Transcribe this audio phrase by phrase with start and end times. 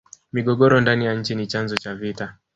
[0.33, 2.37] migogoro ndani ya nchi ni chanzo cha vita